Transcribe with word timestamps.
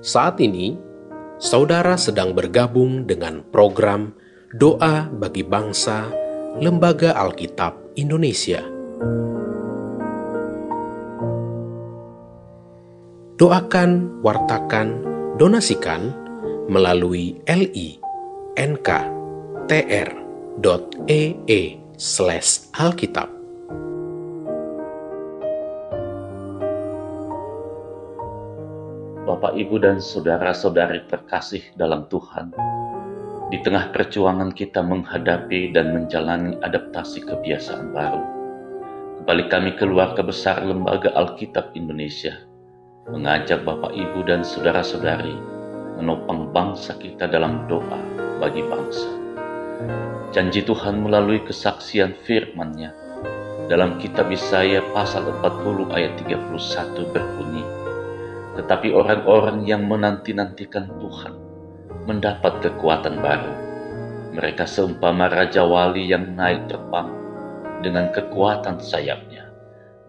Saat 0.00 0.40
ini, 0.40 0.80
saudara 1.36 1.92
sedang 2.00 2.32
bergabung 2.32 3.04
dengan 3.04 3.44
program 3.52 4.16
Doa 4.48 5.12
bagi 5.12 5.44
Bangsa 5.44 6.08
Lembaga 6.56 7.12
Alkitab 7.12 8.00
Indonesia. 8.00 8.64
Doakan, 13.36 14.24
wartakan, 14.24 15.04
donasikan 15.36 16.16
melalui 16.72 17.36
li.nk.tr.ee 17.44 18.00
slash 22.00 22.72
alkitab. 22.72 23.39
Bapak, 29.30 29.54
Ibu, 29.54 29.78
dan 29.78 30.02
saudara-saudari 30.02 31.06
terkasih 31.06 31.62
dalam 31.78 32.10
Tuhan, 32.10 32.50
di 33.54 33.62
tengah 33.62 33.94
perjuangan 33.94 34.50
kita 34.50 34.82
menghadapi 34.82 35.70
dan 35.70 35.94
menjalani 35.94 36.58
adaptasi 36.58 37.22
kebiasaan 37.22 37.94
baru, 37.94 38.22
kembali 39.22 39.44
kami 39.46 39.70
keluarga 39.78 40.26
besar 40.26 40.66
Lembaga 40.66 41.14
Alkitab 41.14 41.78
Indonesia 41.78 42.42
mengajak 43.06 43.62
Bapak, 43.62 43.94
Ibu, 43.94 44.26
dan 44.26 44.42
saudara-saudari 44.42 45.38
menopang 46.02 46.50
bangsa 46.50 46.98
kita 46.98 47.30
dalam 47.30 47.70
doa 47.70 48.02
bagi 48.42 48.66
bangsa. 48.66 49.14
Janji 50.34 50.66
Tuhan 50.66 51.06
melalui 51.06 51.38
kesaksian 51.46 52.18
firman-Nya 52.26 52.90
dalam 53.70 53.94
kitab 54.02 54.26
Yesaya 54.26 54.82
pasal 54.90 55.22
40 55.38 55.94
ayat 55.94 56.18
31 56.18 57.14
berbunyi, 57.14 57.62
tetapi 58.58 58.90
orang-orang 58.90 59.62
yang 59.62 59.86
menanti-nantikan 59.86 60.90
Tuhan 60.98 61.34
mendapat 62.08 62.58
kekuatan 62.64 63.22
baru. 63.22 63.54
Mereka 64.34 64.66
seumpama 64.66 65.30
Raja 65.30 65.66
Wali 65.66 66.10
yang 66.10 66.34
naik 66.34 66.70
terbang 66.70 67.10
dengan 67.82 68.10
kekuatan 68.10 68.78
sayapnya. 68.82 69.50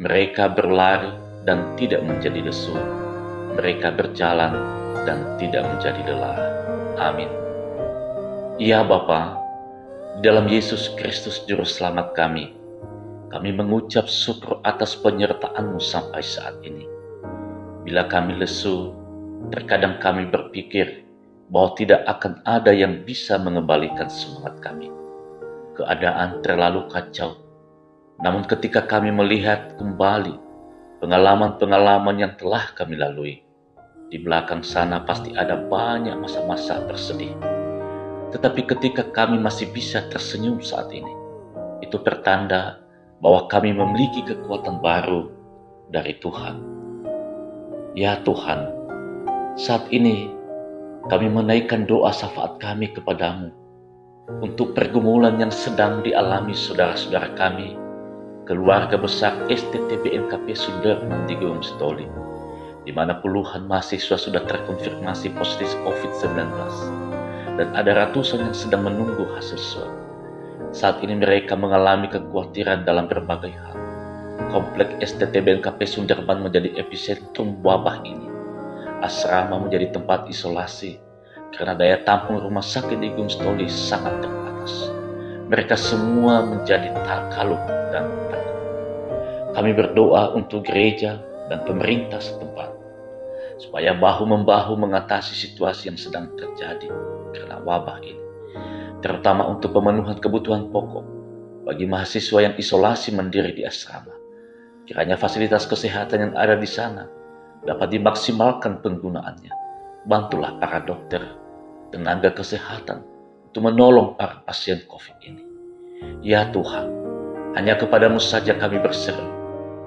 Mereka 0.00 0.56
berlari 0.56 1.12
dan 1.44 1.76
tidak 1.76 2.04
menjadi 2.04 2.40
lesu. 2.48 2.76
Mereka 3.56 3.96
berjalan 3.96 4.56
dan 5.04 5.36
tidak 5.36 5.64
menjadi 5.68 6.00
lelah. 6.08 6.38
Amin. 7.00 7.28
Ya 8.60 8.84
Bapa, 8.84 9.36
dalam 10.20 10.48
Yesus 10.48 10.92
Kristus 11.00 11.40
Juru 11.48 11.64
Selamat 11.64 12.12
kami, 12.12 12.52
kami 13.32 13.50
mengucap 13.56 14.04
syukur 14.04 14.60
atas 14.64 14.96
penyertaan-Mu 15.00 15.80
sampai 15.80 16.20
saat 16.20 16.60
ini 16.60 16.99
Bila 17.90 18.06
kami 18.06 18.38
lesu, 18.38 18.94
terkadang 19.50 19.98
kami 19.98 20.30
berpikir 20.30 21.02
bahwa 21.50 21.74
tidak 21.74 22.06
akan 22.06 22.38
ada 22.46 22.70
yang 22.70 23.02
bisa 23.02 23.34
mengembalikan 23.34 24.06
semangat 24.06 24.62
kami. 24.62 24.94
Keadaan 25.74 26.38
terlalu 26.38 26.86
kacau. 26.86 27.42
Namun 28.22 28.46
ketika 28.46 28.86
kami 28.86 29.10
melihat 29.10 29.74
kembali 29.74 30.38
pengalaman-pengalaman 31.02 32.14
yang 32.14 32.38
telah 32.38 32.70
kami 32.78 32.94
lalui, 32.94 33.42
di 34.06 34.22
belakang 34.22 34.62
sana 34.62 35.02
pasti 35.02 35.34
ada 35.34 35.58
banyak 35.58 36.14
masa-masa 36.14 36.86
bersedih. 36.86 37.34
Tetapi 38.30 38.70
ketika 38.70 39.02
kami 39.10 39.34
masih 39.42 39.66
bisa 39.74 40.06
tersenyum 40.06 40.62
saat 40.62 40.94
ini, 40.94 41.10
itu 41.82 41.98
pertanda 41.98 42.78
bahwa 43.18 43.50
kami 43.50 43.74
memiliki 43.74 44.22
kekuatan 44.22 44.78
baru 44.78 45.26
dari 45.90 46.14
Tuhan. 46.22 46.79
Ya 47.98 48.22
Tuhan, 48.22 48.70
saat 49.58 49.90
ini 49.90 50.30
kami 51.10 51.26
menaikkan 51.26 51.90
doa 51.90 52.14
syafaat 52.14 52.62
kami 52.62 52.94
kepadamu 52.94 53.50
untuk 54.38 54.78
pergumulan 54.78 55.42
yang 55.42 55.50
sedang 55.50 55.98
dialami 56.06 56.54
saudara-saudara 56.54 57.34
kami, 57.34 57.74
keluarga 58.46 58.94
besar 58.94 59.34
STTB 59.50 60.06
NKP 60.06 60.54
Sudirman 60.54 61.26
di 61.26 61.34
Gunung 61.34 61.66
di 62.86 62.92
mana 62.94 63.18
puluhan 63.18 63.66
mahasiswa 63.66 64.14
sudah 64.14 64.46
terkonfirmasi 64.46 65.34
positif 65.34 65.74
COVID-19 65.82 66.30
dan 67.58 67.74
ada 67.74 68.06
ratusan 68.06 68.46
yang 68.46 68.54
sedang 68.54 68.86
menunggu 68.86 69.26
hasil 69.34 69.58
swab. 69.58 69.90
Saat 70.70 71.02
ini 71.02 71.18
mereka 71.18 71.58
mengalami 71.58 72.06
kekhawatiran 72.06 72.86
dalam 72.86 73.10
berbagai 73.10 73.50
hal 73.50 73.89
Komplek 74.48 74.96
STT 75.04 75.44
BNKP 75.44 75.84
Sunderman 75.84 76.40
menjadi 76.40 76.72
epicentrum 76.80 77.60
wabah 77.60 78.00
ini. 78.08 78.24
Asrama 79.04 79.60
menjadi 79.60 79.92
tempat 79.92 80.24
isolasi 80.32 80.96
karena 81.52 81.76
daya 81.76 82.00
tampung 82.08 82.40
rumah 82.40 82.64
sakit 82.64 82.96
di 82.96 83.12
Gunung 83.12 83.28
Stoli 83.28 83.68
sangat 83.68 84.24
terbatas. 84.24 84.72
Mereka 85.50 85.76
semua 85.76 86.46
menjadi 86.46 86.94
terkalut 87.04 87.60
dan 87.92 88.06
takut. 88.30 88.56
Kami 89.52 89.70
berdoa 89.74 90.32
untuk 90.32 90.64
gereja 90.64 91.18
dan 91.50 91.66
pemerintah 91.66 92.22
setempat 92.22 92.70
supaya 93.60 93.92
bahu-membahu 93.92 94.78
mengatasi 94.78 95.36
situasi 95.36 95.92
yang 95.92 95.98
sedang 96.00 96.32
terjadi 96.38 96.88
karena 97.36 97.60
wabah 97.60 98.00
ini, 98.00 98.22
terutama 99.04 99.44
untuk 99.44 99.76
pemenuhan 99.76 100.16
kebutuhan 100.16 100.72
pokok 100.72 101.04
bagi 101.68 101.84
mahasiswa 101.84 102.40
yang 102.40 102.54
isolasi 102.56 103.12
mandiri 103.12 103.52
di 103.52 103.68
asrama. 103.68 104.19
Kiranya 104.90 105.14
fasilitas 105.14 105.70
kesehatan 105.70 106.18
yang 106.18 106.34
ada 106.34 106.58
di 106.58 106.66
sana 106.66 107.06
dapat 107.62 107.94
dimaksimalkan 107.94 108.82
penggunaannya. 108.82 109.54
Bantulah 110.02 110.58
para 110.58 110.82
dokter, 110.82 111.22
tenaga 111.94 112.34
kesehatan 112.34 113.06
untuk 113.46 113.70
menolong 113.70 114.18
para 114.18 114.42
pasien 114.42 114.82
COVID 114.90 115.16
ini. 115.22 115.42
Ya 116.26 116.50
Tuhan, 116.50 116.90
hanya 117.54 117.78
kepadamu 117.78 118.18
saja 118.18 118.58
kami 118.58 118.82
berseru, 118.82 119.22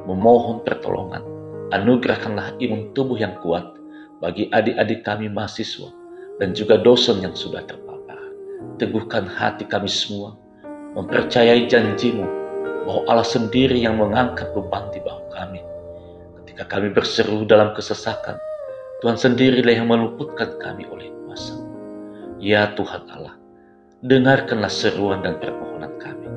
memohon 0.08 0.64
pertolongan. 0.64 1.20
Anugerahkanlah 1.76 2.56
imun 2.64 2.96
tubuh 2.96 3.20
yang 3.20 3.36
kuat 3.44 3.76
bagi 4.24 4.48
adik-adik 4.56 5.04
kami 5.04 5.28
mahasiswa 5.28 5.92
dan 6.40 6.56
juga 6.56 6.80
dosen 6.80 7.20
yang 7.20 7.36
sudah 7.36 7.60
terpapar. 7.68 8.24
Teguhkan 8.80 9.28
hati 9.28 9.68
kami 9.68 9.92
semua, 9.92 10.40
mempercayai 10.96 11.68
janjimu 11.68 12.43
bahwa 12.84 13.02
Allah 13.08 13.28
sendiri 13.28 13.80
yang 13.80 14.00
mengangkat 14.00 14.52
beban 14.52 14.92
di 14.92 15.00
bahu 15.00 15.24
kami. 15.32 15.62
Ketika 16.44 16.68
kami 16.68 16.92
berseru 16.92 17.48
dalam 17.48 17.72
kesesakan, 17.74 18.38
Tuhan 19.02 19.18
sendirilah 19.20 19.74
yang 19.74 19.90
meluputkan 19.90 20.56
kami 20.60 20.88
oleh 20.88 21.12
kuasa. 21.24 21.56
Ya 22.44 22.72
Tuhan 22.76 23.08
Allah, 23.12 23.36
dengarkanlah 24.04 24.72
seruan 24.72 25.24
dan 25.24 25.40
permohonan 25.40 25.96
kami, 26.00 26.28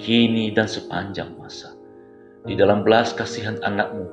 kini 0.00 0.52
dan 0.52 0.68
sepanjang 0.68 1.36
masa. 1.36 1.76
Di 2.44 2.56
dalam 2.56 2.84
belas 2.84 3.12
kasihan 3.16 3.56
anakmu, 3.64 4.04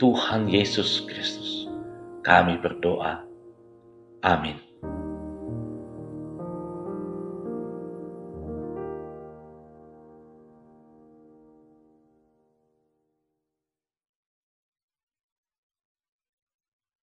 Tuhan 0.00 0.48
Yesus 0.48 1.04
Kristus, 1.04 1.68
kami 2.24 2.56
berdoa. 2.60 3.24
Amin. 4.24 4.67